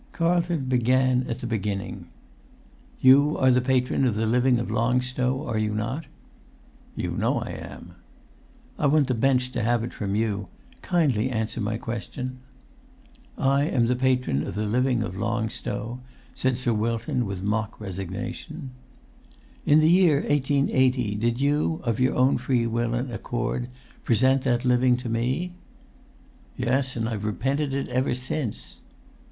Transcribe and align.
Carlton 0.13 0.65
began 0.65 1.27
at 1.29 1.41
the 1.41 1.45
beginning. 1.45 2.07
"You 3.01 3.37
are 3.37 3.51
the 3.51 3.61
patron 3.61 4.03
of 4.03 4.15
the 4.15 4.25
living 4.25 4.57
of 4.57 4.71
Long 4.71 4.99
Stow, 4.99 5.45
are 5.47 5.59
you 5.59 5.75
not?" 5.75 6.07
"You 6.95 7.11
know 7.11 7.37
I 7.41 7.51
am." 7.51 7.93
"I 8.79 8.87
want 8.87 9.09
the 9.09 9.13
bench 9.13 9.51
to 9.51 9.61
have 9.61 9.83
it 9.83 9.93
from 9.93 10.15
you; 10.15 10.47
kindly 10.81 11.29
answer 11.29 11.61
my 11.61 11.77
question." 11.77 12.39
"I 13.37 13.65
am 13.65 13.85
the 13.85 13.95
patron 13.95 14.41
of 14.41 14.55
the 14.55 14.65
living 14.65 15.03
of 15.03 15.15
Long 15.15 15.49
Stow," 15.49 15.99
said 16.33 16.57
Sir 16.57 16.73
Wilton, 16.73 17.27
with 17.27 17.43
mock 17.43 17.79
resignation. 17.79 18.71
"In 19.67 19.81
the 19.81 19.87
year 19.91 20.15
1880 20.21 21.13
did 21.13 21.39
you, 21.39 21.79
of 21.83 21.99
your 21.99 22.15
own 22.15 22.39
free 22.39 22.65
will 22.65 22.95
and 22.95 23.11
accord, 23.11 23.69
present 24.03 24.41
that 24.45 24.65
living 24.65 24.97
to 24.97 25.09
me?" 25.09 25.53
"Yes, 26.57 26.95
and 26.95 27.07
I've 27.07 27.23
repented 27.23 27.71
it 27.75 27.87
ever 27.89 28.15
since!" 28.15 28.81